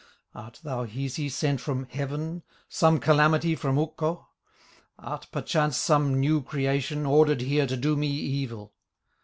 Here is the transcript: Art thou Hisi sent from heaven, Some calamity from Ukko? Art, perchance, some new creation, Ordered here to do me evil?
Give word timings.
Art 0.33 0.61
thou 0.63 0.85
Hisi 0.85 1.29
sent 1.29 1.61
from 1.61 1.85
heaven, 1.85 2.41
Some 2.67 2.99
calamity 2.99 3.53
from 3.53 3.77
Ukko? 3.77 4.29
Art, 4.97 5.27
perchance, 5.31 5.77
some 5.77 6.19
new 6.19 6.41
creation, 6.41 7.05
Ordered 7.05 7.41
here 7.41 7.67
to 7.67 7.77
do 7.77 7.95
me 7.95 8.07
evil? 8.07 8.73